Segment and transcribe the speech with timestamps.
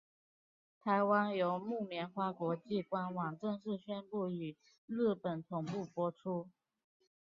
[0.79, 6.49] 台湾由木棉花国际官网正式宣布与日本同步播出。